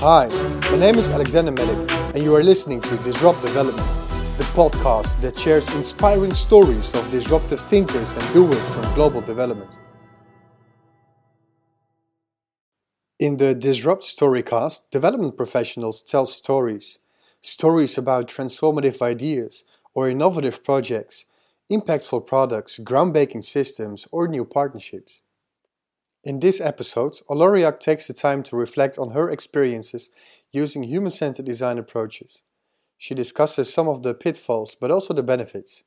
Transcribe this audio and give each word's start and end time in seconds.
Hi, 0.00 0.26
my 0.70 0.76
name 0.76 0.96
is 0.96 1.08
Alexander 1.08 1.50
Melik, 1.52 1.90
and 2.14 2.22
you 2.22 2.36
are 2.36 2.42
listening 2.42 2.82
to 2.82 2.98
Disrupt 2.98 3.40
Development, 3.40 3.88
the 4.36 4.44
podcast 4.52 5.18
that 5.22 5.38
shares 5.38 5.66
inspiring 5.74 6.34
stories 6.34 6.94
of 6.94 7.10
disruptive 7.10 7.60
thinkers 7.70 8.14
and 8.14 8.34
doers 8.34 8.68
from 8.74 8.94
global 8.94 9.22
development. 9.22 9.70
In 13.18 13.38
the 13.38 13.54
Disrupt 13.54 14.02
Storycast, 14.02 14.82
development 14.90 15.34
professionals 15.34 16.02
tell 16.02 16.26
stories. 16.26 16.98
Stories 17.40 17.96
about 17.96 18.28
transformative 18.28 19.00
ideas 19.00 19.64
or 19.94 20.10
innovative 20.10 20.62
projects, 20.62 21.24
impactful 21.72 22.26
products, 22.26 22.78
groundbreaking 22.78 23.42
systems, 23.42 24.06
or 24.12 24.28
new 24.28 24.44
partnerships. 24.44 25.22
In 26.26 26.40
this 26.40 26.60
episode, 26.60 27.12
Oloriak 27.30 27.78
takes 27.78 28.08
the 28.08 28.12
time 28.12 28.42
to 28.42 28.56
reflect 28.56 28.98
on 28.98 29.10
her 29.10 29.30
experiences 29.30 30.10
using 30.50 30.82
human 30.82 31.12
centered 31.12 31.46
design 31.46 31.78
approaches. 31.78 32.42
She 32.98 33.14
discusses 33.14 33.72
some 33.72 33.86
of 33.86 34.02
the 34.02 34.12
pitfalls, 34.12 34.74
but 34.74 34.90
also 34.90 35.14
the 35.14 35.22
benefits. 35.22 35.84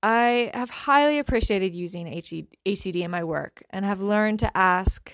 I 0.00 0.52
have 0.54 0.70
highly 0.70 1.18
appreciated 1.18 1.74
using 1.74 2.06
HCD 2.06 3.02
in 3.02 3.10
my 3.10 3.24
work 3.24 3.64
and 3.70 3.84
have 3.84 4.00
learned 4.00 4.38
to 4.40 4.56
ask 4.56 5.12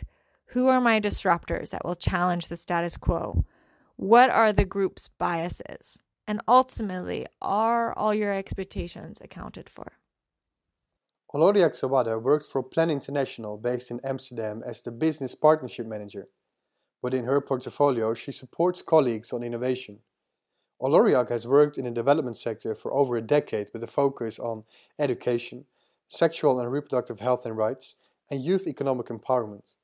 who 0.48 0.69
are 0.69 0.81
my 0.83 1.01
disruptors 1.01 1.70
that 1.70 1.87
will 1.87 1.95
challenge 1.95 2.48
the 2.48 2.56
status 2.59 2.98
quo? 2.98 3.47
What 3.97 4.29
are 4.29 4.53
the 4.53 4.67
group's 4.67 5.09
biases? 5.09 6.01
And 6.27 6.42
ultimately, 6.47 7.27
are 7.41 7.97
all 7.97 8.12
your 8.12 8.34
expectations 8.34 9.23
accounted 9.25 9.70
for? 9.70 9.92
Oloriak 11.33 11.75
Sawada 11.75 12.20
worked 12.20 12.47
for 12.47 12.61
Plan 12.61 12.91
International 12.91 13.57
based 13.57 13.93
in 13.93 14.01
Amsterdam 14.02 14.65
as 14.66 14.80
the 14.80 14.91
business 14.91 15.33
partnership 15.33 15.87
manager. 15.87 16.27
But 17.03 17.15
in 17.15 17.25
her 17.25 17.41
portfolio, 17.41 18.15
she 18.15 18.33
supports 18.33 18.83
colleagues 18.83 19.33
on 19.33 19.45
innovation. 19.45 20.01
Oloriak 20.83 21.28
has 21.28 21.47
worked 21.47 21.78
in 21.78 21.84
the 21.84 21.92
development 21.92 22.36
sector 22.36 22.75
for 22.75 22.92
over 22.92 23.17
a 23.17 23.23
decade 23.23 23.70
with 23.73 23.84
a 23.84 23.86
focus 23.86 24.41
on 24.41 24.64
education, 24.98 25.67
sexual 26.08 26.58
and 26.58 26.73
reproductive 26.73 27.20
health 27.20 27.47
and 27.47 27.56
rights, 27.56 27.95
and 28.28 28.42
youth 28.42 28.67
economic 28.67 29.06
empowerment. 29.06 29.77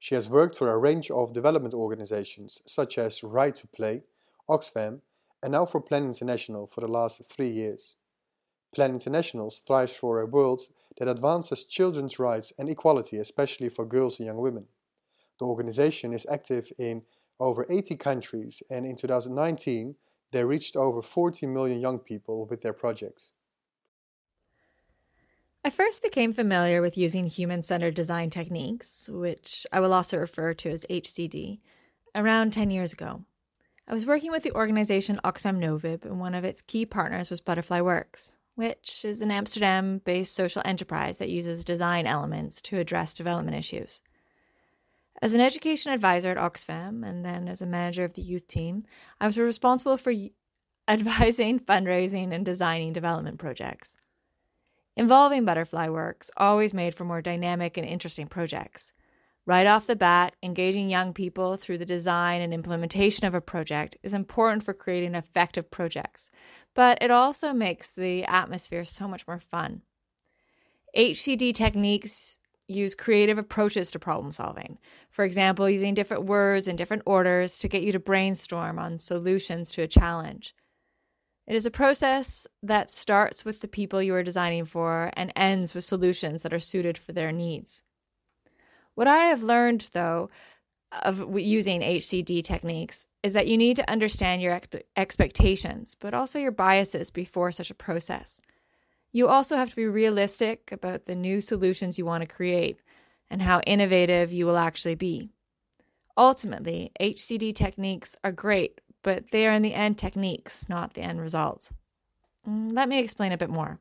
She 0.00 0.16
has 0.16 0.28
worked 0.28 0.56
for 0.56 0.72
a 0.72 0.78
range 0.78 1.12
of 1.12 1.32
development 1.32 1.74
organizations 1.74 2.60
such 2.66 2.98
as 2.98 3.22
Right 3.22 3.54
to 3.54 3.68
Play, 3.68 4.02
Oxfam, 4.50 5.00
and 5.44 5.52
now 5.52 5.64
for 5.64 5.80
Plan 5.80 6.04
International 6.04 6.66
for 6.66 6.80
the 6.80 6.88
last 6.88 7.22
three 7.30 7.50
years. 7.50 7.94
Plan 8.74 8.92
International 8.92 9.50
strives 9.50 9.94
for 9.94 10.20
a 10.20 10.26
world 10.26 10.62
that 10.98 11.08
advances 11.08 11.64
children's 11.64 12.18
rights 12.18 12.52
and 12.58 12.68
equality, 12.68 13.18
especially 13.18 13.68
for 13.68 13.84
girls 13.84 14.18
and 14.18 14.26
young 14.26 14.38
women. 14.38 14.66
The 15.38 15.46
organization 15.46 16.12
is 16.12 16.26
active 16.30 16.72
in 16.78 17.02
over 17.40 17.66
80 17.68 17.96
countries, 17.96 18.62
and 18.70 18.86
in 18.86 18.96
2019, 18.96 19.94
they 20.30 20.44
reached 20.44 20.76
over 20.76 21.02
40 21.02 21.46
million 21.46 21.80
young 21.80 21.98
people 21.98 22.46
with 22.46 22.62
their 22.62 22.72
projects. 22.72 23.32
I 25.64 25.70
first 25.70 26.02
became 26.02 26.32
familiar 26.32 26.82
with 26.82 26.98
using 26.98 27.26
human 27.26 27.62
centered 27.62 27.94
design 27.94 28.30
techniques, 28.30 29.08
which 29.08 29.66
I 29.72 29.80
will 29.80 29.92
also 29.92 30.18
refer 30.18 30.54
to 30.54 30.70
as 30.70 30.84
HCD, 30.90 31.60
around 32.14 32.52
10 32.52 32.70
years 32.70 32.92
ago. 32.92 33.22
I 33.86 33.94
was 33.94 34.06
working 34.06 34.30
with 34.30 34.42
the 34.42 34.54
organization 34.54 35.20
Oxfam 35.24 35.58
Novib, 35.58 36.04
and 36.04 36.18
one 36.18 36.34
of 36.34 36.44
its 36.44 36.62
key 36.62 36.86
partners 36.86 37.30
was 37.30 37.40
Butterfly 37.40 37.80
Works, 37.80 38.36
which 38.54 39.04
is 39.04 39.20
an 39.20 39.30
Amsterdam 39.30 40.00
based 40.04 40.34
social 40.34 40.62
enterprise 40.64 41.18
that 41.18 41.30
uses 41.30 41.64
design 41.64 42.06
elements 42.06 42.60
to 42.62 42.78
address 42.78 43.14
development 43.14 43.56
issues. 43.56 44.00
As 45.20 45.34
an 45.34 45.40
education 45.40 45.92
advisor 45.92 46.30
at 46.30 46.36
Oxfam 46.36 47.08
and 47.08 47.24
then 47.24 47.48
as 47.48 47.62
a 47.62 47.66
manager 47.66 48.04
of 48.04 48.14
the 48.14 48.22
youth 48.22 48.46
team, 48.48 48.82
I 49.20 49.26
was 49.26 49.38
responsible 49.38 49.96
for 49.96 50.12
advising, 50.88 51.60
fundraising, 51.60 52.34
and 52.34 52.44
designing 52.44 52.92
development 52.92 53.38
projects. 53.38 53.96
Involving 54.96 55.44
Butterfly 55.44 55.88
Works 55.88 56.30
always 56.36 56.74
made 56.74 56.94
for 56.94 57.04
more 57.04 57.22
dynamic 57.22 57.76
and 57.76 57.86
interesting 57.86 58.26
projects. 58.26 58.92
Right 59.44 59.66
off 59.66 59.88
the 59.88 59.96
bat, 59.96 60.36
engaging 60.40 60.88
young 60.88 61.12
people 61.12 61.56
through 61.56 61.78
the 61.78 61.84
design 61.84 62.40
and 62.40 62.54
implementation 62.54 63.26
of 63.26 63.34
a 63.34 63.40
project 63.40 63.96
is 64.04 64.14
important 64.14 64.62
for 64.62 64.72
creating 64.72 65.16
effective 65.16 65.68
projects, 65.68 66.30
but 66.74 66.98
it 67.02 67.10
also 67.10 67.52
makes 67.52 67.90
the 67.90 68.24
atmosphere 68.24 68.84
so 68.84 69.08
much 69.08 69.26
more 69.26 69.40
fun. 69.40 69.82
HCD 70.96 71.54
techniques 71.54 72.38
use 72.68 72.94
creative 72.94 73.36
approaches 73.36 73.90
to 73.90 73.98
problem 73.98 74.30
solving. 74.30 74.78
For 75.10 75.24
example, 75.24 75.68
using 75.68 75.94
different 75.94 76.24
words 76.24 76.68
in 76.68 76.76
different 76.76 77.02
orders 77.04 77.58
to 77.58 77.68
get 77.68 77.82
you 77.82 77.90
to 77.92 77.98
brainstorm 77.98 78.78
on 78.78 78.98
solutions 78.98 79.72
to 79.72 79.82
a 79.82 79.88
challenge. 79.88 80.54
It 81.48 81.56
is 81.56 81.66
a 81.66 81.70
process 81.72 82.46
that 82.62 82.90
starts 82.90 83.44
with 83.44 83.60
the 83.60 83.68
people 83.68 84.00
you 84.00 84.14
are 84.14 84.22
designing 84.22 84.64
for 84.64 85.10
and 85.16 85.32
ends 85.34 85.74
with 85.74 85.82
solutions 85.82 86.44
that 86.44 86.54
are 86.54 86.60
suited 86.60 86.96
for 86.96 87.12
their 87.12 87.32
needs. 87.32 87.82
What 88.94 89.08
I 89.08 89.24
have 89.26 89.42
learned, 89.42 89.90
though, 89.92 90.30
of 91.02 91.38
using 91.38 91.80
HCD 91.80 92.44
techniques 92.44 93.06
is 93.22 93.32
that 93.32 93.48
you 93.48 93.56
need 93.56 93.76
to 93.76 93.90
understand 93.90 94.42
your 94.42 94.60
expectations, 94.96 95.96
but 95.98 96.12
also 96.14 96.38
your 96.38 96.52
biases 96.52 97.10
before 97.10 97.50
such 97.50 97.70
a 97.70 97.74
process. 97.74 98.40
You 99.12 99.28
also 99.28 99.56
have 99.56 99.70
to 99.70 99.76
be 99.76 99.86
realistic 99.86 100.70
about 100.72 101.06
the 101.06 101.14
new 101.14 101.40
solutions 101.40 101.98
you 101.98 102.04
want 102.04 102.22
to 102.22 102.34
create 102.34 102.78
and 103.30 103.42
how 103.42 103.60
innovative 103.66 104.32
you 104.32 104.46
will 104.46 104.58
actually 104.58 104.94
be. 104.94 105.30
Ultimately, 106.16 106.92
HCD 107.00 107.54
techniques 107.54 108.16
are 108.22 108.32
great, 108.32 108.80
but 109.02 109.30
they 109.30 109.46
are 109.46 109.54
in 109.54 109.62
the 109.62 109.74
end 109.74 109.98
techniques, 109.98 110.68
not 110.68 110.94
the 110.94 111.02
end 111.02 111.20
results. 111.20 111.72
Mm, 112.48 112.72
let 112.74 112.88
me 112.88 112.98
explain 112.98 113.32
a 113.32 113.38
bit 113.38 113.50
more. 113.50 113.78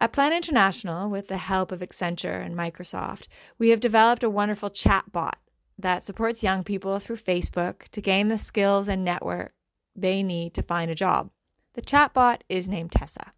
At 0.00 0.12
Plan 0.12 0.32
International, 0.32 1.10
with 1.10 1.26
the 1.26 1.38
help 1.38 1.72
of 1.72 1.80
Accenture 1.80 2.44
and 2.44 2.54
Microsoft, 2.54 3.26
we 3.58 3.70
have 3.70 3.80
developed 3.80 4.22
a 4.22 4.30
wonderful 4.30 4.70
chatbot 4.70 5.34
that 5.76 6.04
supports 6.04 6.40
young 6.40 6.62
people 6.62 7.00
through 7.00 7.16
Facebook 7.16 7.88
to 7.88 8.00
gain 8.00 8.28
the 8.28 8.38
skills 8.38 8.86
and 8.86 9.04
network 9.04 9.54
they 9.96 10.22
need 10.22 10.54
to 10.54 10.62
find 10.62 10.88
a 10.88 10.94
job. 10.94 11.30
The 11.74 11.82
chatbot 11.82 12.42
is 12.48 12.68
named 12.68 12.92
Tessa. 12.92 13.32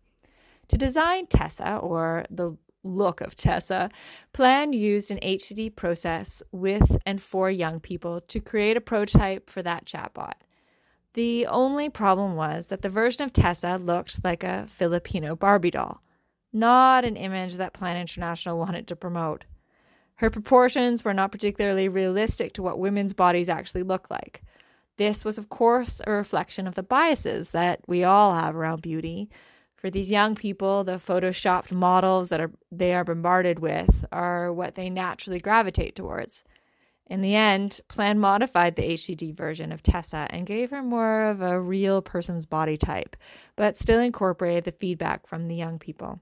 To 0.69 0.76
design 0.76 1.26
Tessa, 1.28 1.76
or 1.76 2.26
the 2.31 2.59
look 2.84 3.22
of 3.22 3.34
Tessa, 3.34 3.88
Plan 4.34 4.75
used 4.75 5.10
an 5.10 5.19
HCD 5.22 5.75
process 5.75 6.42
with 6.53 6.98
and 7.06 7.22
for 7.22 7.50
young 7.50 7.81
people 7.81 8.21
to 8.21 8.38
create 8.38 8.77
a 8.77 8.82
prototype 8.82 9.48
for 9.48 9.62
that 9.62 9.87
chatbot. 9.87 10.34
The 11.15 11.47
only 11.47 11.88
problem 11.88 12.37
was 12.37 12.69
that 12.69 12.82
the 12.82 12.91
version 12.91 13.25
of 13.25 13.32
Tessa 13.32 13.78
looked 13.78 14.22
like 14.22 14.44
a 14.44 14.66
Filipino 14.69 15.34
Barbie 15.34 15.71
doll 15.71 16.03
not 16.53 17.05
an 17.05 17.16
image 17.16 17.56
that 17.56 17.72
Plan 17.72 17.97
International 17.97 18.59
wanted 18.59 18.87
to 18.88 18.97
promote. 18.97 19.44
Her 20.16 20.31
proportions 20.31 21.05
were 21.05 21.15
not 21.15 21.33
particularly 21.33 21.88
realistic 21.88 22.53
to 22.55 22.62
what 22.62 22.78
women's 22.78 23.12
bodies 23.12 23.49
actually 23.49 23.84
look 23.84 24.11
like. 24.11 24.43
This 24.99 25.25
was, 25.25 25.39
of 25.39 25.49
course, 25.49 26.03
a 26.06 26.10
reflection 26.10 26.66
of 26.66 26.75
the 26.75 26.83
biases 26.83 27.53
that 27.53 27.81
we 27.87 28.05
all 28.05 28.34
have 28.34 28.55
around 28.55 28.83
beauty. 28.83 29.31
For 29.77 29.89
these 29.89 30.10
young 30.10 30.34
people, 30.34 30.84
the 30.84 30.99
photoshopped 30.99 31.72
models 31.72 32.28
that 32.28 32.41
are, 32.41 32.53
they 32.71 32.94
are 32.94 33.03
bombarded 33.03 33.60
with 33.60 34.05
are 34.12 34.53
what 34.53 34.75
they 34.75 34.91
naturally 34.91 35.41
gravitate 35.41 35.97
towards. 35.97 36.44
In 37.06 37.22
the 37.22 37.34
end, 37.34 37.81
Plan 37.89 38.19
modified 38.19 38.77
the 38.77 38.83
HCD 38.83 39.34
version 39.34 39.72
of 39.72 39.83
Tessa 39.83 40.27
and 40.28 40.47
gave 40.47 40.69
her 40.69 40.83
more 40.83 41.25
of 41.25 41.41
a 41.41 41.59
real 41.59 42.03
person's 42.03 42.44
body 42.44 42.77
type, 42.77 43.16
but 43.56 43.78
still 43.78 44.00
incorporated 44.00 44.65
the 44.65 44.72
feedback 44.72 45.27
from 45.27 45.47
the 45.47 45.56
young 45.56 45.78
people. 45.78 46.21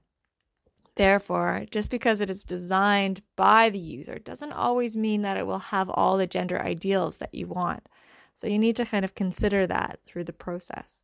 Therefore, 0.99 1.63
just 1.71 1.91
because 1.91 2.19
it 2.19 2.29
is 2.29 2.43
designed 2.43 3.21
by 3.37 3.69
the 3.69 3.79
user 3.79 4.19
doesn't 4.19 4.51
always 4.51 4.97
mean 4.97 5.21
that 5.21 5.37
it 5.37 5.47
will 5.47 5.59
have 5.59 5.89
all 5.89 6.17
the 6.17 6.27
gender 6.27 6.61
ideals 6.61 7.15
that 7.17 7.33
you 7.33 7.47
want. 7.47 7.87
So 8.35 8.47
you 8.47 8.59
need 8.59 8.75
to 8.75 8.85
kind 8.85 9.05
of 9.05 9.15
consider 9.15 9.65
that 9.65 10.01
through 10.05 10.25
the 10.25 10.33
process. 10.33 11.03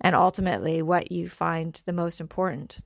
And 0.00 0.16
ultimately, 0.16 0.80
what 0.80 1.12
you 1.12 1.28
find 1.28 1.78
the 1.84 1.92
most 1.92 2.22
important. 2.22 2.80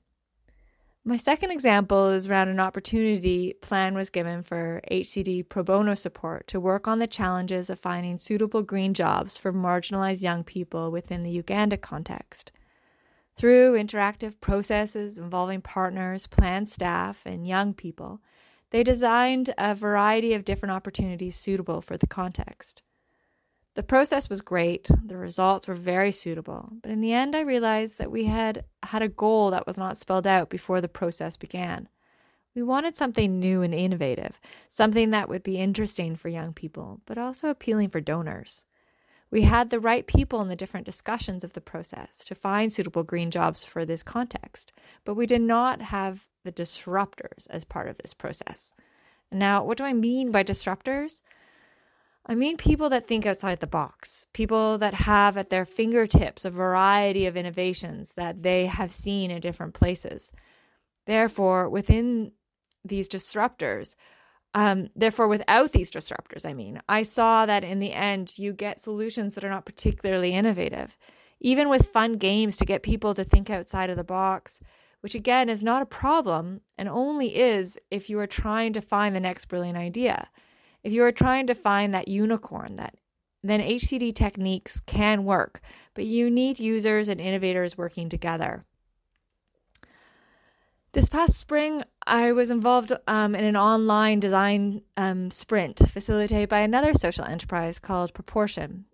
My 1.05 1.15
second 1.15 1.51
example 1.51 2.09
is 2.09 2.27
around 2.27 2.49
an 2.49 2.59
opportunity 2.59 3.53
plan 3.61 3.95
was 3.95 4.09
given 4.09 4.43
for 4.43 4.81
HCD 4.91 5.47
pro 5.47 5.63
bono 5.63 5.93
support 5.93 6.45
to 6.47 6.59
work 6.59 6.89
on 6.89 6.99
the 6.99 7.07
challenges 7.07 7.69
of 7.69 7.79
finding 7.79 8.17
suitable 8.17 8.63
green 8.63 8.93
jobs 8.93 9.37
for 9.37 9.53
marginalized 9.53 10.21
young 10.21 10.43
people 10.43 10.91
within 10.91 11.23
the 11.23 11.31
Uganda 11.31 11.77
context. 11.77 12.51
Through 13.35 13.73
interactive 13.73 14.39
processes 14.39 15.17
involving 15.17 15.61
partners, 15.61 16.27
plan 16.27 16.65
staff, 16.65 17.21
and 17.25 17.47
young 17.47 17.73
people, 17.73 18.21
they 18.69 18.83
designed 18.83 19.53
a 19.57 19.75
variety 19.75 20.33
of 20.33 20.45
different 20.45 20.73
opportunities 20.73 21.35
suitable 21.35 21.81
for 21.81 21.97
the 21.97 22.07
context. 22.07 22.83
The 23.75 23.83
process 23.83 24.29
was 24.29 24.41
great, 24.41 24.87
the 25.03 25.17
results 25.17 25.67
were 25.67 25.73
very 25.73 26.11
suitable, 26.11 26.73
but 26.83 26.91
in 26.91 27.01
the 27.01 27.11
end, 27.11 27.35
I 27.35 27.41
realized 27.41 27.97
that 27.97 28.11
we 28.11 28.25
had 28.25 28.65
had 28.83 29.01
a 29.01 29.09
goal 29.09 29.49
that 29.49 29.65
was 29.65 29.79
not 29.79 29.97
spelled 29.97 30.27
out 30.27 30.51
before 30.51 30.79
the 30.79 30.87
process 30.87 31.37
began. 31.37 31.89
We 32.55 32.61
wanted 32.61 32.95
something 32.95 33.39
new 33.39 33.63
and 33.63 33.73
innovative, 33.73 34.39
something 34.69 35.09
that 35.09 35.27
would 35.27 35.41
be 35.41 35.57
interesting 35.57 36.15
for 36.15 36.29
young 36.29 36.53
people, 36.53 37.01
but 37.07 37.17
also 37.17 37.47
appealing 37.49 37.89
for 37.89 37.99
donors. 37.99 38.65
We 39.33 39.41
had 39.41 39.71
the 39.71 39.79
right 39.79 40.05
people 40.05 40.41
in 40.41 40.47
the 40.47 40.55
different 40.55 40.85
discussions 40.85 41.43
of 41.43 41.53
the 41.53 41.59
process 41.59 42.23
to 42.25 42.35
find 42.35 42.71
suitable 42.71 43.01
green 43.01 43.31
jobs 43.31 43.65
for 43.65 43.83
this 43.83 44.03
context, 44.03 44.71
but 45.05 45.15
we 45.15 45.25
did 45.25 45.41
not 45.41 45.81
have 45.81 46.27
the 46.43 46.51
disruptors 46.51 47.47
as 47.49 47.63
part 47.63 47.87
of 47.87 47.97
this 47.97 48.13
process. 48.13 48.73
Now, 49.31 49.63
what 49.63 49.79
do 49.79 49.85
I 49.85 49.93
mean 49.93 50.31
by 50.31 50.43
disruptors? 50.43 51.21
I 52.27 52.35
mean 52.35 52.57
people 52.57 52.89
that 52.89 53.07
think 53.07 53.25
outside 53.25 53.59
the 53.59 53.65
box, 53.65 54.27
people 54.33 54.77
that 54.77 54.93
have 54.93 55.35
at 55.35 55.49
their 55.49 55.65
fingertips 55.65 56.45
a 56.45 56.51
variety 56.51 57.25
of 57.25 57.35
innovations 57.35 58.11
that 58.15 58.43
they 58.43 58.67
have 58.67 58.93
seen 58.93 59.31
in 59.31 59.41
different 59.41 59.73
places. 59.73 60.31
Therefore, 61.07 61.69
within 61.69 62.33
these 62.85 63.09
disruptors, 63.09 63.95
um, 64.53 64.89
therefore, 64.95 65.27
without 65.27 65.71
these 65.71 65.89
disruptors, 65.89 66.47
I 66.47 66.53
mean, 66.53 66.81
I 66.87 67.03
saw 67.03 67.45
that 67.45 67.63
in 67.63 67.79
the 67.79 67.93
end, 67.93 68.37
you 68.37 68.53
get 68.53 68.79
solutions 68.79 69.35
that 69.35 69.43
are 69.43 69.49
not 69.49 69.65
particularly 69.65 70.33
innovative. 70.33 70.97
Even 71.39 71.69
with 71.69 71.87
fun 71.87 72.13
games 72.13 72.55
to 72.57 72.65
get 72.65 72.83
people 72.83 73.13
to 73.15 73.23
think 73.23 73.49
outside 73.49 73.89
of 73.89 73.97
the 73.97 74.03
box, 74.03 74.59
which 75.01 75.15
again 75.15 75.49
is 75.49 75.63
not 75.63 75.81
a 75.81 75.87
problem 75.87 76.61
and 76.77 76.87
only 76.87 77.35
is 77.35 77.77
if 77.91 78.09
you 78.09 78.17
are 78.19 78.27
trying 78.27 78.71
to 78.73 78.81
find 78.81 79.15
the 79.15 79.19
next 79.19 79.45
brilliant 79.47 79.77
idea. 79.77 80.29
If 80.83 80.93
you 80.93 81.03
are 81.03 81.11
trying 81.11 81.47
to 81.47 81.55
find 81.55 81.93
that 81.93 82.07
unicorn, 82.07 82.75
that 82.75 82.95
then 83.43 83.59
HCD 83.59 84.15
techniques 84.15 84.79
can 84.79 85.25
work, 85.25 85.59
but 85.93 86.05
you 86.05 86.29
need 86.29 86.59
users 86.59 87.09
and 87.09 87.19
innovators 87.19 87.77
working 87.77 88.07
together. 88.07 88.63
This 90.93 91.09
past 91.09 91.37
spring, 91.37 91.83
I 92.05 92.31
was 92.31 92.51
involved 92.51 92.91
um, 93.07 93.35
in 93.35 93.45
an 93.45 93.55
online 93.55 94.19
design 94.19 94.81
um, 94.97 95.31
sprint 95.31 95.79
facilitated 95.89 96.49
by 96.49 96.59
another 96.59 96.93
social 96.93 97.25
enterprise 97.25 97.79
called 97.79 98.13
Proportion. 98.13 98.85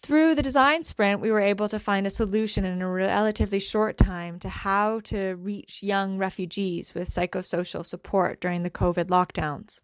Through 0.00 0.36
the 0.36 0.42
design 0.42 0.84
sprint, 0.84 1.20
we 1.20 1.30
were 1.30 1.40
able 1.40 1.68
to 1.68 1.78
find 1.78 2.06
a 2.06 2.10
solution 2.10 2.64
in 2.64 2.80
a 2.80 2.88
relatively 2.88 3.58
short 3.58 3.96
time 3.96 4.38
to 4.40 4.48
how 4.48 5.00
to 5.00 5.34
reach 5.34 5.82
young 5.82 6.18
refugees 6.18 6.94
with 6.94 7.08
psychosocial 7.08 7.84
support 7.84 8.40
during 8.40 8.62
the 8.62 8.70
COVID 8.70 9.06
lockdowns. 9.06 9.80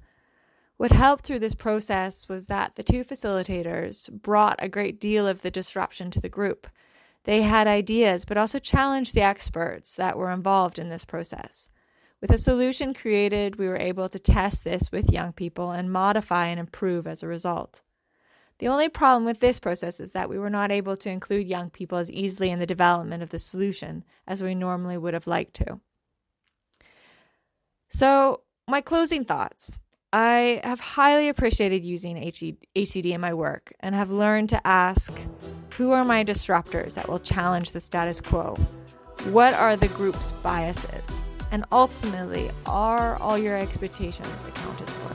What 0.76 0.93
helped 0.93 1.25
through 1.25 1.40
this 1.40 1.55
process 1.55 2.28
was 2.28 2.46
that 2.46 2.76
the 2.76 2.82
two 2.82 3.05
facilitators 3.05 4.11
brought 4.11 4.58
a 4.61 4.69
great 4.69 5.00
deal 5.00 5.26
of 5.26 5.43
the 5.43 5.50
disruption 5.50 6.11
to 6.12 6.20
the 6.20 6.28
group 6.28 6.69
they 7.25 7.43
had 7.43 7.67
ideas, 7.67 8.25
but 8.25 8.37
also 8.37 8.59
challenged 8.59 9.15
the 9.15 9.23
experts 9.23 9.97
that 9.97 10.17
were 10.17 10.31
involved 10.31 10.79
in 10.79 10.88
this 10.88 11.05
process. 11.05 11.69
With 12.21 12.31
a 12.31 12.38
solution 12.38 12.94
created, 12.94 13.56
we 13.56 13.67
were 13.67 13.76
able 13.76 14.09
to 14.09 14.19
test 14.19 14.65
this 14.65 14.91
with 14.93 15.12
young 15.12 15.32
people 15.32 15.73
and 15.73 15.93
modify 15.93 16.47
and 16.47 16.61
improve 16.61 17.06
as 17.06 17.23
a 17.23 17.26
result. 17.26 17.82
The 18.59 18.69
only 18.69 18.88
problem 18.88 19.25
with 19.25 19.41
this 19.41 19.59
process 19.59 20.00
is 20.00 20.12
that 20.12 20.29
we 20.29 20.38
were 20.38 20.50
not 20.50 20.71
able 20.71 20.97
to 20.99 21.11
include 21.11 21.49
young 21.49 21.71
people 21.71 21.99
as 21.99 22.11
easily 22.11 22.50
in 22.50 22.61
the 22.61 22.67
development 22.67 23.23
of 23.23 23.31
the 23.31 23.38
solution 23.38 24.05
as 24.26 24.43
we 24.43 24.55
normally 24.55 24.97
would 24.97 25.15
have 25.15 25.26
liked 25.26 25.55
to. 25.55 25.81
So, 27.88 28.43
my 28.69 28.81
closing 28.81 29.25
thoughts. 29.25 29.79
I 30.16 30.61
have 30.62 30.78
highly 30.78 31.28
appreciated 31.28 31.84
using 31.84 32.14
HCD 32.14 33.06
in 33.06 33.20
my 33.20 33.34
work 33.34 33.72
and 33.81 33.96
have 33.96 34.12
learned 34.12 34.49
to 34.50 34.64
ask 34.64 35.12
who 35.70 35.90
are 35.90 36.05
my 36.05 36.22
disruptors 36.22 36.94
that 36.94 37.08
will 37.08 37.19
challenge 37.19 37.72
the 37.72 37.81
status 37.81 38.20
quo? 38.20 38.55
What 39.31 39.55
are 39.55 39.75
the 39.75 39.88
group's 39.88 40.31
biases? 40.31 41.25
And 41.50 41.64
ultimately, 41.72 42.49
are 42.64 43.16
all 43.16 43.37
your 43.37 43.58
expectations 43.58 44.44
accounted 44.44 44.88
for? 44.88 45.13